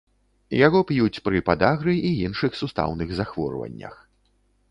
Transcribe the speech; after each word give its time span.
Яго 0.67 0.79
п'юць 0.91 1.21
пры 1.27 1.41
падагры 1.49 1.93
і 2.09 2.15
іншых 2.27 2.57
сустаўных 2.63 3.09
захворваннях. 3.21 3.95